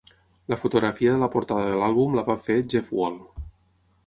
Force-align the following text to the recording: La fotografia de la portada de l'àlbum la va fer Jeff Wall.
La 0.53 0.57
fotografia 0.61 1.11
de 1.15 1.19
la 1.25 1.29
portada 1.35 1.67
de 1.67 1.77
l'àlbum 1.83 2.17
la 2.21 2.25
va 2.31 2.39
fer 2.47 2.57
Jeff 2.75 2.93
Wall. 3.03 3.21